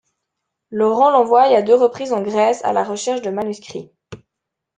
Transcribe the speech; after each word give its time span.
Laurent 0.71 1.11
l'envoie 1.11 1.43
à 1.43 1.61
deux 1.61 1.75
reprises 1.75 2.11
en 2.11 2.23
Grèce 2.23 2.63
à 2.65 2.73
la 2.73 2.83
recherche 2.83 3.21
de 3.21 3.29
manuscrits. 3.29 3.91